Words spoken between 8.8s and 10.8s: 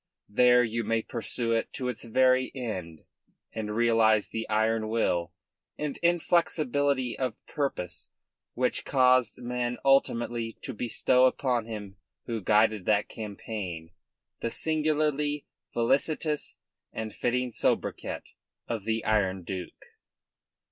caused men ultimately to